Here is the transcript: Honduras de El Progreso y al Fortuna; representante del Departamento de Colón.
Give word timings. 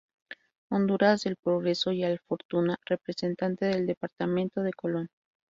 Honduras 0.71 1.21
de 1.21 1.29
El 1.29 1.35
Progreso 1.35 1.91
y 1.91 2.03
al 2.03 2.17
Fortuna; 2.17 2.75
representante 2.87 3.65
del 3.67 3.85
Departamento 3.85 4.63
de 4.63 4.73
Colón. 4.73 5.09